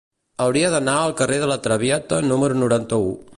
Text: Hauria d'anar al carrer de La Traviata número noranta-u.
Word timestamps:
Hauria 0.45 0.71
d'anar 0.75 0.95
al 1.01 1.13
carrer 1.19 1.37
de 1.43 1.49
La 1.51 1.59
Traviata 1.67 2.23
número 2.33 2.59
noranta-u. 2.65 3.13